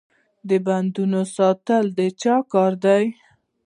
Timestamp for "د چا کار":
1.97-2.71